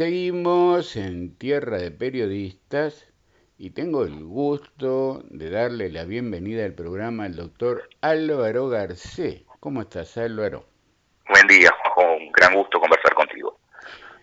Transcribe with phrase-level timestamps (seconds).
[0.00, 3.06] Seguimos en Tierra de Periodistas
[3.58, 9.42] y tengo el gusto de darle la bienvenida al programa al doctor Álvaro Garcés.
[9.60, 10.64] ¿Cómo estás, Álvaro?
[11.28, 11.70] Buen día.
[11.98, 13.60] Un gran gusto conversar contigo.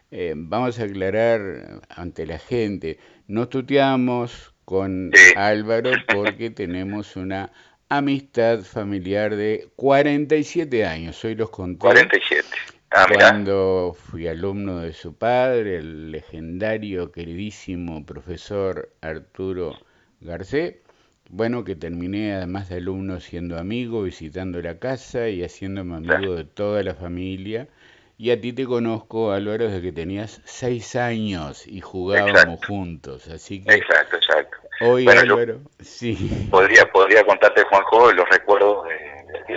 [0.09, 2.97] Eh, vamos a aclarar ante la gente,
[3.27, 7.51] no tuteamos con Álvaro porque tenemos una
[7.87, 11.81] amistad familiar de 47 años, hoy los conté.
[11.81, 12.47] 47.
[12.91, 19.75] Ah, cuando fui alumno de su padre, el legendario, queridísimo profesor Arturo
[20.21, 20.75] Garcés,
[21.29, 26.45] bueno, que terminé además de alumno siendo amigo, visitando la casa y haciéndome amigo de
[26.45, 27.67] toda la familia.
[28.17, 33.27] Y a ti te conozco, Álvaro, desde que tenías seis años y jugábamos juntos.
[33.27, 34.57] Así que exacto, exacto.
[34.79, 36.47] Hoy, Álvaro, sí.
[36.49, 38.56] Podría, podría contarte, Juanjo, los recuerdos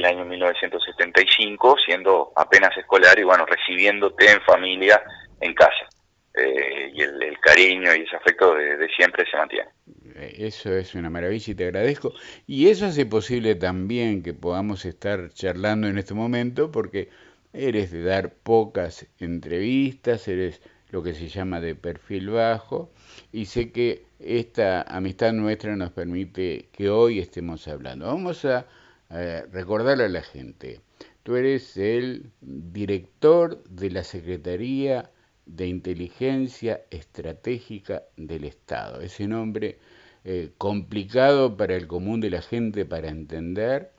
[0.00, 5.02] del año 1975, siendo apenas escolar y bueno, recibiéndote en familia
[5.40, 5.88] en casa.
[6.34, 9.68] Eh, y el, cariño y ese afecto de, siempre se mantiene.
[10.14, 12.12] Eh, eso es una maravilla y te agradezco.
[12.46, 17.08] Y eso hace posible también que podamos estar charlando en este momento porque
[17.52, 22.90] eres de dar pocas entrevistas, eres lo que se llama de perfil bajo
[23.32, 28.06] y sé que esta amistad nuestra nos permite que hoy estemos hablando.
[28.06, 28.66] Vamos a
[29.10, 30.80] recordarle a la gente,
[31.22, 35.10] tú eres el director de la Secretaría
[35.46, 39.00] de Inteligencia Estratégica del Estado.
[39.00, 39.78] Ese nombre
[40.22, 43.90] eh, complicado para el común de la gente para entender.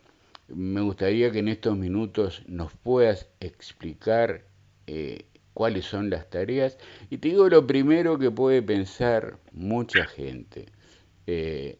[0.47, 4.43] Me gustaría que en estos minutos nos puedas explicar
[4.85, 6.77] eh, cuáles son las tareas.
[7.09, 10.67] Y te digo lo primero que puede pensar mucha gente.
[11.25, 11.77] Eh,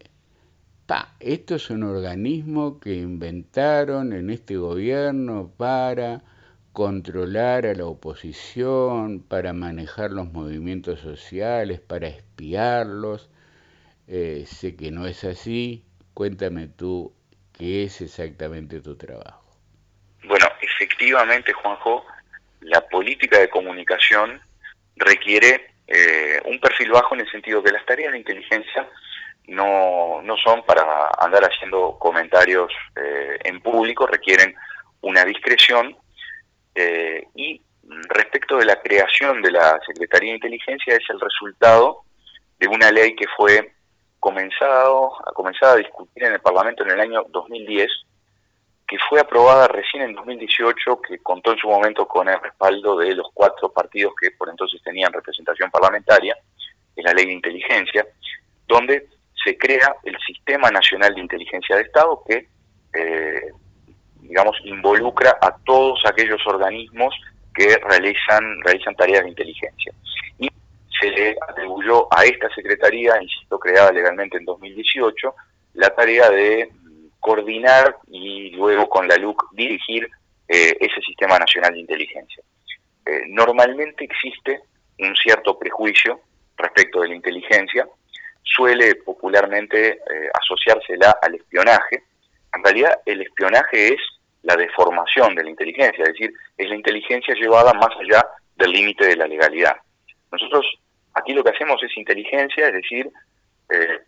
[1.20, 6.22] esto es un organismo que inventaron en este gobierno para
[6.74, 13.30] controlar a la oposición, para manejar los movimientos sociales, para espiarlos.
[14.08, 15.84] Eh, sé que no es así.
[16.14, 17.14] Cuéntame tú
[17.58, 19.44] qué es exactamente tu trabajo.
[20.24, 22.06] Bueno, efectivamente, Juanjo,
[22.62, 24.42] la política de comunicación
[24.96, 28.88] requiere eh, un perfil bajo en el sentido que las tareas de inteligencia
[29.48, 34.56] no, no son para andar haciendo comentarios eh, en público, requieren
[35.02, 35.96] una discreción
[36.76, 37.62] eh, y
[38.08, 42.04] respecto de la creación de la Secretaría de Inteligencia es el resultado
[42.60, 43.74] de una ley que fue
[44.20, 47.90] comenzado, comenzada a discutir en el Parlamento en el año 2010
[48.92, 53.16] que fue aprobada recién en 2018, que contó en su momento con el respaldo de
[53.16, 56.36] los cuatro partidos que por entonces tenían representación parlamentaria,
[56.94, 58.06] es la ley de inteligencia,
[58.68, 59.08] donde
[59.44, 62.48] se crea el Sistema Nacional de Inteligencia de Estado que,
[62.94, 63.52] eh,
[64.22, 67.14] digamos, involucra a todos aquellos organismos
[67.54, 69.94] que realizan, realizan tareas de inteligencia.
[70.40, 70.50] Y
[71.00, 75.36] se le atribuyó a esta Secretaría, insisto, creada legalmente en 2018,
[75.74, 76.70] la tarea de
[77.20, 80.10] coordinar y luego con la LUC dirigir
[80.48, 82.44] eh, ese Sistema Nacional de Inteligencia.
[83.06, 84.62] Eh, normalmente existe
[85.00, 86.20] un cierto prejuicio
[86.58, 87.88] respecto de la inteligencia,
[88.44, 92.04] suele popularmente eh, asociársela al espionaje.
[92.54, 94.00] En realidad el espionaje es
[94.44, 99.06] la deformación de la inteligencia, es decir, es la inteligencia llevada más allá del límite
[99.06, 99.76] de la legalidad.
[100.32, 100.66] Nosotros
[101.14, 103.10] aquí lo que hacemos es inteligencia, es decir,
[103.70, 104.00] eh,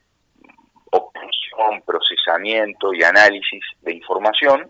[0.91, 4.69] obtención, procesamiento y análisis de información,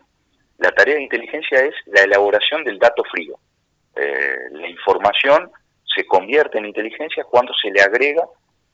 [0.58, 3.38] la tarea de inteligencia es la elaboración del dato frío.
[3.96, 5.52] Eh, la información
[5.84, 8.24] se convierte en inteligencia cuando se le agrega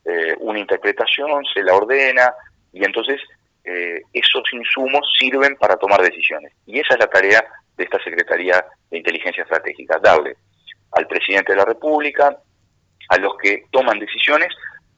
[0.06, 2.34] eh, una interpretación, se la ordena
[2.72, 3.20] y entonces
[3.64, 6.54] eh, esos insumos sirven para tomar decisiones.
[6.66, 7.44] Y esa es la tarea
[7.78, 10.38] de esta Secretaría de Inteligencia Estratégica, darle
[10.92, 12.38] al presidente de la República,
[13.10, 14.50] a los que toman decisiones,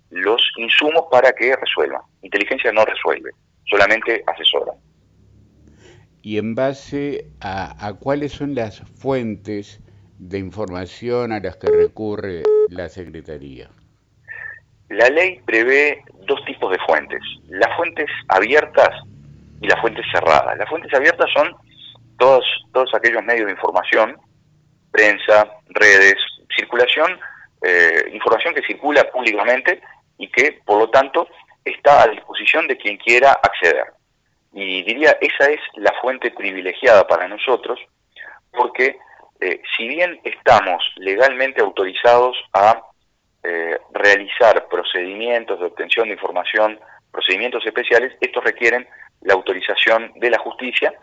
[0.10, 2.02] los insumos para que resuelvan.
[2.22, 3.32] Inteligencia no resuelve,
[3.66, 4.74] solamente asesora.
[6.22, 9.82] ¿Y en base a, a cuáles son las fuentes
[10.20, 13.70] de información a las que recurre la Secretaría?
[14.92, 18.90] La ley prevé dos tipos de fuentes, las fuentes abiertas
[19.62, 20.58] y las fuentes cerradas.
[20.58, 21.56] Las fuentes abiertas son
[22.18, 22.44] todos,
[22.94, 24.18] aquellos medios de información,
[24.92, 26.16] prensa, redes,
[26.54, 27.18] circulación,
[27.62, 29.82] eh, información que circula públicamente
[30.18, 31.26] y que, por lo tanto,
[31.64, 33.94] está a disposición de quien quiera acceder.
[34.52, 37.80] Y diría, esa es la fuente privilegiada para nosotros,
[38.52, 38.98] porque
[39.40, 42.91] eh, si bien estamos legalmente autorizados a
[44.02, 46.80] realizar procedimientos de obtención de información,
[47.12, 48.88] procedimientos especiales, estos requieren
[49.22, 50.94] la autorización de la justicia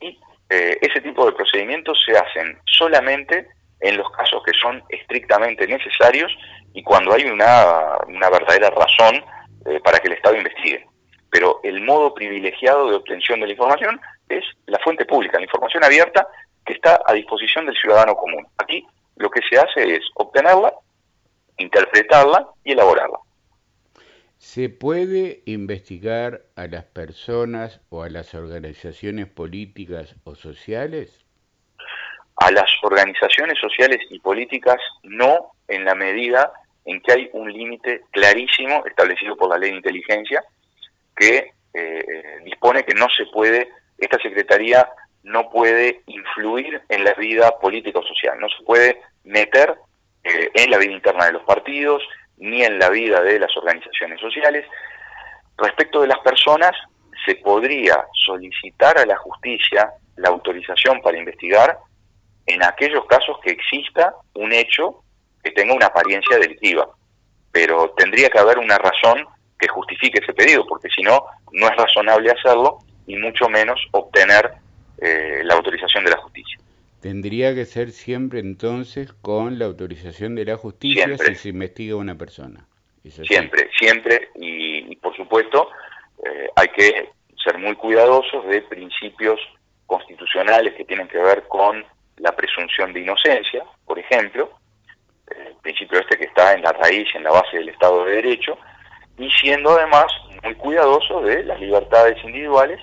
[0.00, 0.18] y
[0.50, 3.48] eh, ese tipo de procedimientos se hacen solamente
[3.80, 6.32] en los casos que son estrictamente necesarios
[6.72, 7.98] y cuando hay una,
[8.30, 9.24] verdadera razón
[9.66, 10.86] eh, para que el Estado investigue.
[11.30, 15.84] Pero el modo privilegiado de obtención de la información es la fuente pública, la información
[15.84, 16.26] abierta
[16.64, 18.46] que está a disposición del ciudadano común.
[18.58, 20.72] Aquí lo que se hace es obtenerla,
[21.58, 23.18] interpretarla y elaborarla.
[24.38, 31.24] ¿Se puede investigar a las personas o a las organizaciones políticas o sociales?
[32.36, 36.52] A las organizaciones sociales y políticas no en la medida
[36.84, 40.44] en que hay un límite clarísimo establecido por la ley de inteligencia
[41.16, 43.68] que eh, dispone que no se puede,
[43.98, 44.88] esta Secretaría
[45.22, 49.76] no puede influir en la vida política o social, no se puede meter
[50.36, 52.02] eh, en la vida interna de los partidos,
[52.38, 54.66] ni en la vida de las organizaciones sociales.
[55.56, 56.72] Respecto de las personas,
[57.24, 61.78] se podría solicitar a la justicia la autorización para investigar
[62.46, 65.02] en aquellos casos que exista un hecho
[65.42, 66.88] que tenga una apariencia delictiva,
[67.52, 69.26] pero tendría que haber una razón
[69.58, 74.52] que justifique ese pedido, porque si no, no es razonable hacerlo y mucho menos obtener
[74.98, 76.58] eh, la autorización de la justicia.
[77.06, 82.16] Tendría que ser siempre entonces con la autorización de la justicia si se investiga una
[82.16, 82.66] persona.
[83.04, 85.68] Siempre, siempre, y, por supuesto
[86.24, 87.10] eh, hay que
[87.44, 89.38] ser muy cuidadosos de principios
[89.86, 91.84] constitucionales que tienen que ver con
[92.16, 94.50] la presunción de inocencia, por ejemplo,
[95.28, 98.58] el principio este que está en la raíz, en la base del Estado de Derecho,
[99.16, 100.06] y siendo además
[100.42, 102.80] muy cuidadosos de las libertades individuales,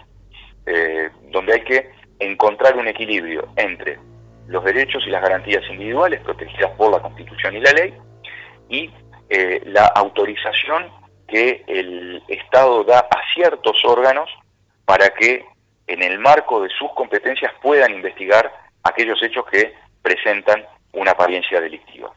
[0.66, 4.00] eh, donde hay que encontrar un equilibrio entre
[4.48, 7.94] los derechos y las garantías individuales protegidas por la Constitución y la ley
[8.69, 8.90] y
[9.30, 10.92] eh, la autorización
[11.28, 14.30] que el Estado da a ciertos órganos
[14.86, 15.45] para que
[15.88, 18.51] en el marco de sus competencias puedan investigar
[18.84, 20.63] aquellos hechos que presentan
[20.94, 22.13] una apariencia delictiva.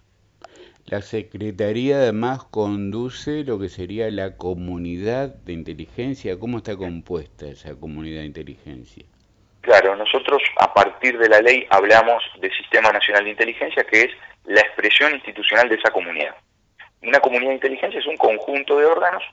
[0.87, 6.38] La Secretaría además conduce lo que sería la comunidad de inteligencia.
[6.38, 9.05] ¿Cómo está compuesta esa comunidad de inteligencia?
[9.66, 14.10] Claro, nosotros a partir de la ley hablamos de Sistema Nacional de Inteligencia, que es
[14.44, 16.36] la expresión institucional de esa comunidad.
[17.02, 19.24] Una comunidad de inteligencia es un conjunto de órganos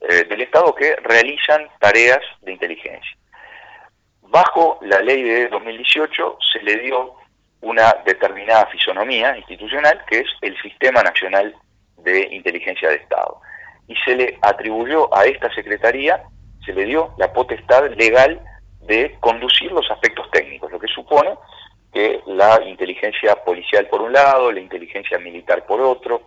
[0.00, 3.16] eh, del Estado que realizan tareas de inteligencia.
[4.22, 7.14] Bajo la ley de 2018 se le dio
[7.60, 11.54] una determinada fisonomía institucional que es el Sistema Nacional
[11.98, 13.40] de Inteligencia de Estado.
[13.86, 16.24] Y se le atribuyó a esta Secretaría,
[16.64, 18.42] se le dio la potestad legal
[18.86, 21.34] de conducir los aspectos técnicos, lo que supone
[21.92, 26.22] que la inteligencia policial por un lado, la inteligencia militar por otro,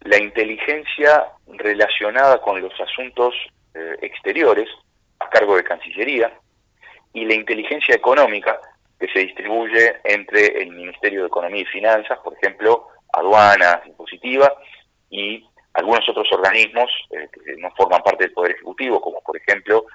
[0.00, 3.34] la inteligencia relacionada con los asuntos
[3.74, 4.68] eh, exteriores
[5.18, 6.32] a cargo de Cancillería
[7.12, 8.60] y la inteligencia económica
[8.98, 14.52] que se distribuye entre el Ministerio de Economía y Finanzas, por ejemplo, aduanas, impositiva,
[15.10, 19.86] y algunos otros organismos eh, que no forman parte del Poder Ejecutivo, como por ejemplo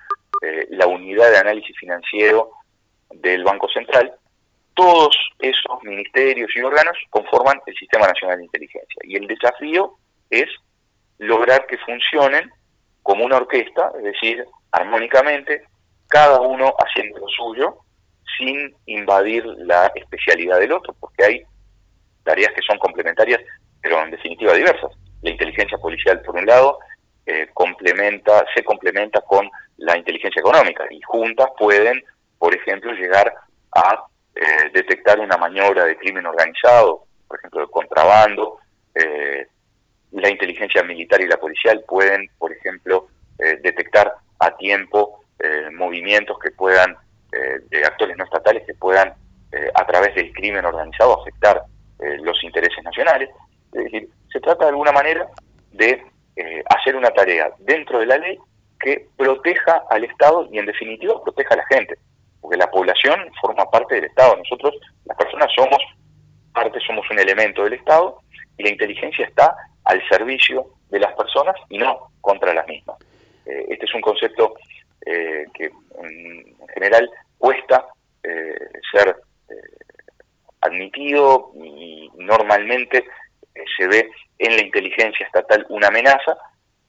[0.44, 2.51] eh, la unidad de análisis financiero
[3.12, 4.13] del Banco Central,
[4.74, 9.01] todos esos ministerios y órganos conforman el Sistema Nacional de Inteligencia.
[9.04, 9.94] Y el desafío
[10.30, 10.50] es
[11.19, 12.51] lograr que funcionen
[13.04, 15.63] como una orquesta, es decir, armónicamente,
[16.10, 17.78] cada uno haciendo lo suyo,
[18.38, 21.44] sin invadir la especialidad del otro, porque hay
[22.25, 23.39] tareas que son complementarias,
[23.81, 24.92] pero en definitiva diversas.
[25.22, 26.79] La inteligencia policial, por un lado,
[27.25, 32.03] eh, complementa, se complementa con la inteligencia económica y juntas pueden,
[32.38, 33.34] por ejemplo, llegar
[33.74, 38.60] a eh, detectar una maniobra de crimen organizado, por ejemplo, de contrabando.
[38.94, 39.48] Eh,
[40.12, 43.08] la inteligencia militar y la policial pueden, por ejemplo,
[43.63, 45.24] detectar a tiempo
[45.72, 46.96] movimientos que puedan,
[47.32, 49.12] de actores no estatales que puedan,
[49.74, 51.63] a través del crimen organizado, afectar
[51.98, 53.32] los intereses nacionales.
[53.74, 55.27] Es decir, se trata de alguna manera
[55.72, 58.38] de eh, hacer una tarea dentro de la ley
[58.80, 61.96] que proteja al Estado y en definitiva proteja a la gente,
[62.42, 64.74] porque la población forma parte del Estado, nosotros
[65.06, 65.78] las personas somos
[66.52, 68.20] parte, somos un elemento del Estado
[68.58, 72.98] y la inteligencia está al servicio de las personas y no contra las mismas.
[73.46, 74.56] Eh, este es un concepto
[75.06, 77.86] eh, que en general cuesta
[78.94, 79.18] ser
[80.62, 83.04] admitido y normalmente
[83.78, 84.10] se ve
[84.57, 86.38] la inteligencia estatal una amenaza,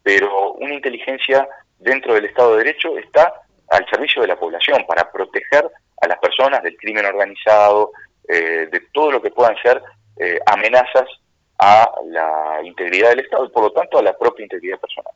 [0.03, 3.33] pero una inteligencia dentro del Estado de Derecho está
[3.69, 7.93] al servicio de la población para proteger a las personas del crimen organizado,
[8.29, 9.83] eh, de todo lo que puedan ser
[10.19, 11.09] eh, amenazas
[11.59, 15.13] a la integridad del Estado y por lo tanto a la propia integridad personal.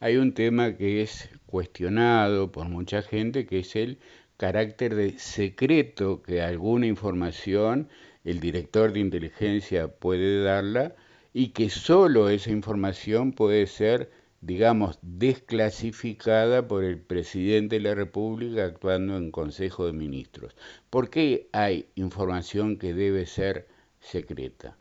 [0.00, 3.98] Hay un tema que es cuestionado por mucha gente, que es el
[4.36, 7.88] carácter de secreto que alguna información
[8.24, 10.94] el director de inteligencia puede darla
[11.32, 14.10] y que solo esa información puede ser,
[14.40, 20.54] digamos, desclasificada por el presidente de la República actuando en Consejo de Ministros.
[20.90, 23.66] ¿Por qué hay información que debe ser
[24.00, 24.76] secreta?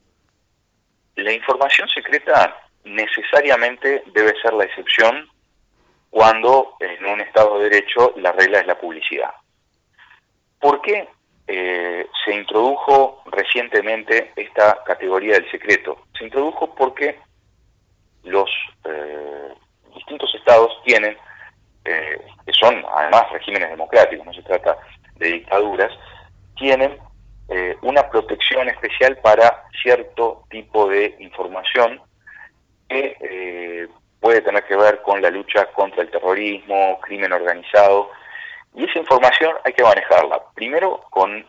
[1.16, 5.30] La información secreta necesariamente debe ser la excepción
[6.10, 9.32] cuando en un Estado de Derecho la regla es la publicidad.
[10.60, 11.08] ¿Por qué
[11.48, 16.06] eh, se introdujo recientemente esta categoría del secreto?
[16.22, 17.18] Se introdujo porque
[18.22, 18.48] los
[18.86, 19.56] eh,
[19.96, 21.18] distintos estados tienen,
[21.84, 24.78] eh, que son además regímenes democráticos, no se trata
[25.16, 25.92] de dictaduras,
[26.56, 26.98] tienen
[27.82, 32.00] una protección especial para cierto tipo de información
[32.88, 33.90] que
[34.22, 38.10] puede tener que ver con la lucha contra el terrorismo, crimen organizado,
[38.74, 41.46] y esa información hay que manejarla, primero con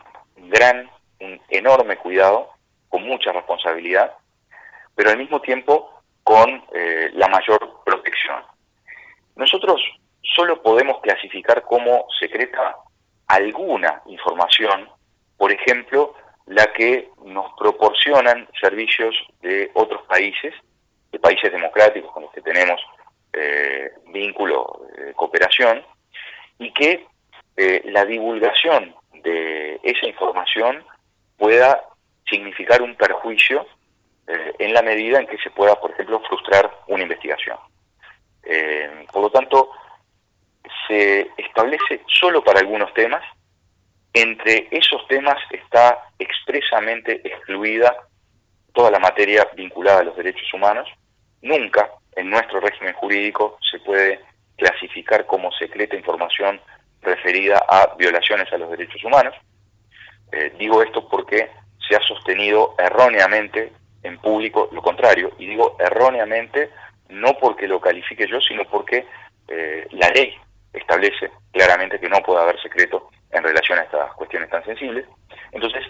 [0.49, 0.89] gran,
[1.21, 2.49] un enorme cuidado,
[2.89, 4.13] con mucha responsabilidad,
[4.95, 8.41] pero al mismo tiempo con eh, la mayor protección.
[9.35, 9.81] Nosotros
[10.21, 12.77] solo podemos clasificar como secreta
[13.27, 14.89] alguna información,
[15.37, 20.53] por ejemplo, la que nos proporcionan servicios de otros países,
[21.11, 22.79] de países democráticos con los que tenemos
[23.33, 25.83] eh, vínculo de cooperación,
[26.59, 27.05] y que
[27.57, 30.83] eh, la divulgación de esa información
[31.37, 31.83] pueda
[32.29, 33.65] significar un perjuicio
[34.27, 37.57] eh, en la medida en que se pueda, por ejemplo, frustrar una investigación.
[38.43, 39.69] Eh, por lo tanto,
[40.87, 43.23] se establece solo para algunos temas,
[44.13, 47.95] entre esos temas está expresamente excluida
[48.73, 50.87] toda la materia vinculada a los derechos humanos.
[51.41, 54.19] Nunca en nuestro régimen jurídico se puede
[54.55, 56.61] clasificar como secreta información
[57.01, 59.35] referida a violaciones a los derechos humanos.
[60.31, 61.49] Eh, digo esto porque
[61.87, 63.71] se ha sostenido erróneamente
[64.03, 66.69] en público lo contrario, y digo erróneamente
[67.09, 69.05] no porque lo califique yo, sino porque
[69.47, 70.33] eh, la ley
[70.73, 75.05] establece claramente que no puede haber secreto en relación a estas cuestiones tan sensibles.
[75.51, 75.83] Entonces,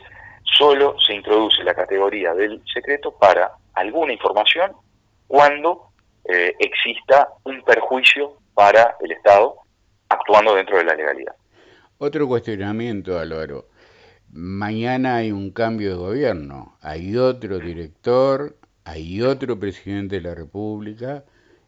[0.44, 4.74] solo se introduce la categoría del secreto para alguna información
[5.28, 5.90] cuando
[6.26, 9.56] eh, exista un perjuicio para el Estado
[10.10, 11.36] actuando dentro de la legalidad.
[11.98, 13.66] Otro cuestionamiento, Álvaro.
[14.36, 21.24] Mañana hay un cambio de gobierno, hay otro director, hay otro presidente de la República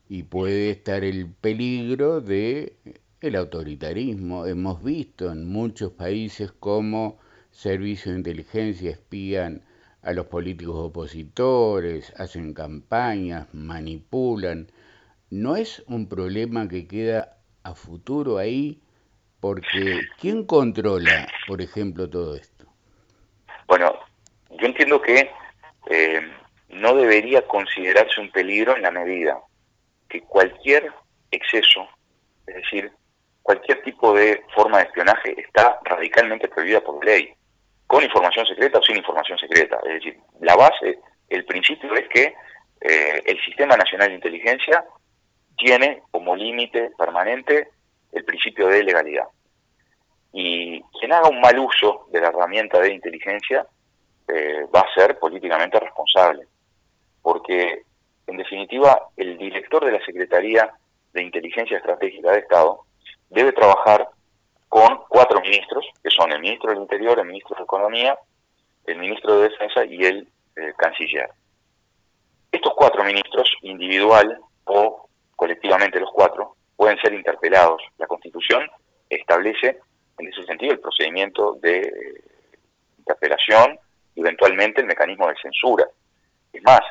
[0.09, 2.75] y puede estar el peligro de
[3.21, 4.47] el autoritarismo.
[4.47, 7.19] Hemos visto en muchos países cómo
[7.51, 9.61] servicios de inteligencia espían
[10.01, 14.71] a los políticos opositores, hacen campañas, manipulan.
[15.29, 18.81] ¿No es un problema que queda a futuro ahí?
[19.39, 22.54] Porque ¿quién controla, por ejemplo, todo esto?
[23.67, 23.99] Bueno,
[24.51, 25.31] yo entiendo que
[25.89, 26.21] eh,
[26.69, 29.39] no debería considerarse un peligro en la medida
[30.09, 30.91] que cualquier
[31.31, 31.87] exceso,
[32.47, 32.91] es decir,
[33.41, 37.33] cualquier tipo de forma de espionaje está radicalmente prohibida por ley,
[37.87, 39.77] con información secreta o sin información secreta.
[39.85, 42.33] Es decir, la base, el principio es que
[42.81, 44.83] eh, el Sistema Nacional de Inteligencia
[45.57, 47.69] tiene como límite permanente
[48.11, 49.25] el principio de legalidad.
[50.37, 53.65] Y quien haga un mal uso de la herramienta de inteligencia
[54.27, 56.45] eh, va a ser políticamente responsable,
[57.21, 57.83] porque
[58.27, 60.73] en definitiva el director de la Secretaría
[61.13, 62.81] de Inteligencia Estratégica de Estado
[63.29, 64.09] debe trabajar
[64.67, 68.19] con cuatro ministros, que son el ministro del Interior, el ministro de Economía,
[68.87, 70.27] el ministro de Defensa y el
[70.57, 71.29] eh, canciller.
[72.51, 77.81] Estos cuatro ministros, individual o colectivamente los cuatro, pueden ser interpelados.
[77.97, 78.69] La Constitución
[79.09, 79.79] establece
[80.17, 82.21] en ese sentido el procedimiento de
[82.97, 83.77] interpelación
[84.15, 85.85] y eventualmente el mecanismo de censura.
[86.51, 86.81] Es más,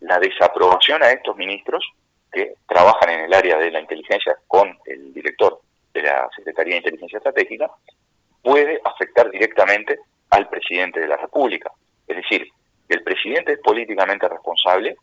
[0.00, 1.84] la desaprobación a estos ministros
[2.30, 5.60] que trabajan en el área de la inteligencia con el director
[5.92, 7.70] de la Secretaría de Inteligencia Estratégica
[8.42, 9.98] puede afectar directamente
[10.30, 11.70] al presidente de la República.
[12.06, 12.46] Es decir,
[12.88, 14.96] el presidente es políticamente responsable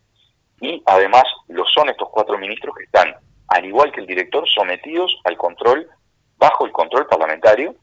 [0.62, 3.14] y además lo son estos cuatro ministros que están,
[3.50, 5.88] al igual que el director, sometidos al control,
[6.38, 7.76] bajo el control parlamentario,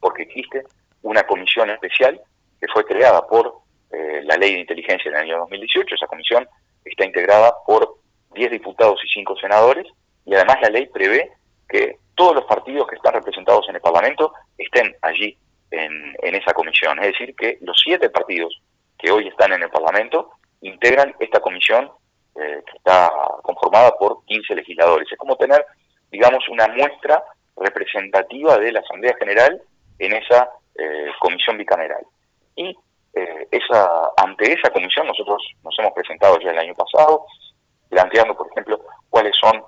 [0.00, 0.64] porque existe
[1.02, 2.20] una comisión especial
[2.60, 5.94] que fue creada por eh, la ley de inteligencia en el año 2018.
[5.94, 6.48] Esa comisión
[6.84, 7.96] está integrada por
[8.34, 9.86] 10 diputados y 5 senadores
[10.24, 11.32] y además la ley prevé
[11.68, 15.36] que todos los partidos que están representados en el Parlamento estén allí
[15.70, 16.98] en, en esa comisión.
[16.98, 18.60] Es decir, que los siete partidos
[18.98, 20.30] que hoy están en el Parlamento
[20.60, 21.90] integran esta comisión
[22.34, 23.10] eh, que está
[23.42, 25.08] conformada por 15 legisladores.
[25.10, 25.64] Es como tener,
[26.10, 27.22] digamos, una muestra
[27.60, 29.60] representativa de la Asamblea General
[29.98, 30.48] en esa
[30.78, 32.04] eh, comisión bicameral.
[32.56, 32.76] Y
[33.14, 37.24] eh, esa, ante esa comisión nosotros nos hemos presentado ya el año pasado,
[37.88, 39.62] planteando, por ejemplo, cuáles son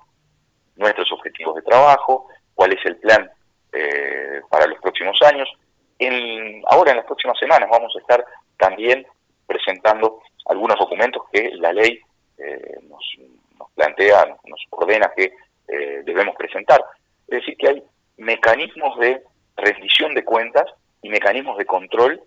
[0.76, 3.30] nuestros objetivos de trabajo, cuál es el plan
[3.72, 5.48] eh, para los próximos años.
[5.98, 8.24] En, ahora en las próximas semanas vamos a estar
[8.58, 9.06] también
[9.46, 12.00] presentando algunos documentos que la ley
[12.38, 13.04] eh, nos,
[13.74, 15.32] plantea, nos ordena que
[15.68, 16.80] eh, debemos presentar.
[17.30, 17.82] Es decir, que hay
[18.16, 19.22] mecanismos de
[19.56, 20.64] rendición de cuentas
[21.02, 22.20] y mecanismos de control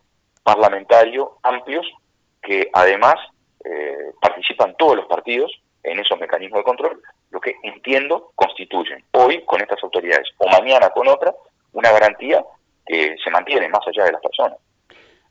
[0.44, 1.86] parlamentario amplios
[2.42, 3.16] que además
[4.22, 5.52] participan todos los partidos
[5.84, 10.90] en esos mecanismos de control, lo que entiendo constituyen hoy con estas autoridades o mañana
[10.90, 11.36] con otras
[11.74, 12.44] una garantía
[12.86, 14.58] que se mantiene más allá de las personas.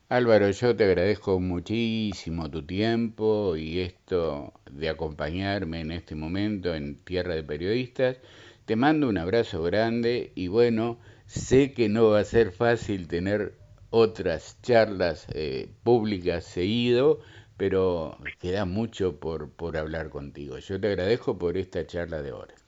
[0.09, 7.03] Álvaro, yo te agradezco muchísimo tu tiempo y esto de acompañarme en este momento en
[7.03, 8.19] Tierra de Periodistas.
[8.67, 13.55] Te mando un abrazo grande y bueno, sé que no va a ser fácil tener
[13.91, 17.19] otras charlas eh, públicas seguido,
[17.57, 20.59] pero queda mucho por, por hablar contigo.
[20.59, 22.65] Yo te agradezco por esta charla de horas.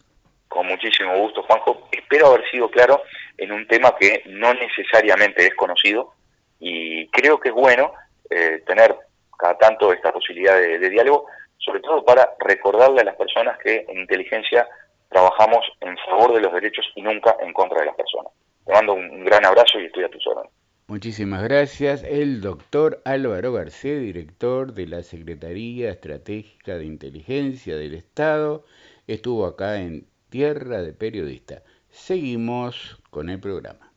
[0.48, 1.88] Con muchísimo gusto, Juanjo.
[1.92, 3.00] Espero haber sido claro
[3.38, 6.12] en un tema que no necesariamente es conocido
[6.58, 7.92] y creo que es bueno
[8.30, 8.96] eh, tener
[9.38, 11.26] cada tanto esta posibilidad de, de diálogo,
[11.58, 14.66] sobre todo para recordarle a las personas que en inteligencia
[15.14, 18.32] trabajamos en favor de los derechos y nunca en contra de las personas.
[18.66, 20.50] Te mando un gran abrazo y estoy a tus órdenes.
[20.88, 22.02] Muchísimas gracias.
[22.02, 28.64] El doctor Álvaro García, director de la Secretaría Estratégica de Inteligencia del Estado,
[29.06, 31.62] estuvo acá en Tierra de Periodista.
[31.90, 33.93] Seguimos con el programa.